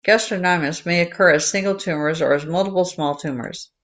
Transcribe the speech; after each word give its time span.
Gastrinomas 0.03 0.83
may 0.83 1.01
occur 1.01 1.31
as 1.31 1.47
single 1.47 1.75
tumors 1.75 2.23
or 2.23 2.33
as 2.33 2.43
multiple 2.43 2.85
small 2.85 3.13
tumors. 3.13 3.69